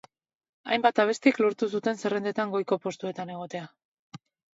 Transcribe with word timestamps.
Hainbat 0.75 1.01
abestik 1.03 1.37
lortu 1.45 1.69
zuten 1.79 1.99
zerrendetan 2.03 2.53
goiko 2.55 2.79
postuetan 2.87 3.33
egotea. 3.35 3.67